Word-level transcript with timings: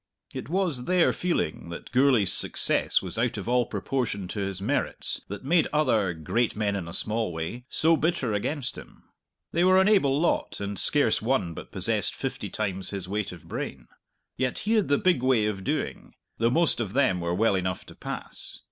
It 0.33 0.49
was 0.49 0.85
their 0.85 1.13
feeling 1.13 1.69
that 1.69 1.91
Gourlay's 1.91 2.33
success 2.33 3.03
was 3.03 3.19
out 3.19 3.37
of 3.37 3.47
all 3.47 3.67
proportion 3.67 4.27
to 4.29 4.39
his 4.39 4.59
merits 4.59 5.21
that 5.27 5.43
made 5.43 5.67
other 5.71 6.11
great 6.15 6.55
men 6.55 6.75
in 6.75 6.87
a 6.87 6.91
small 6.93 7.31
way 7.31 7.65
so 7.69 7.95
bitter 7.95 8.33
against 8.33 8.79
him. 8.79 9.03
They 9.51 9.63
were 9.63 9.79
an 9.79 9.87
able 9.87 10.19
lot, 10.19 10.59
and 10.59 10.79
scarce 10.79 11.21
one 11.21 11.53
but 11.53 11.71
possessed 11.71 12.15
fifty 12.15 12.49
times 12.49 12.89
his 12.89 13.07
weight 13.07 13.31
of 13.31 13.47
brain. 13.47 13.89
Yet 14.37 14.57
he 14.65 14.71
had 14.73 14.87
the 14.87 14.97
big 14.97 15.21
way 15.21 15.45
of 15.45 15.63
doing, 15.63 16.15
though 16.39 16.49
most 16.49 16.79
of 16.79 16.93
them 16.93 17.19
were 17.21 17.35
well 17.35 17.53
enough 17.53 17.85
to 17.85 17.93
pass. 17.93 18.59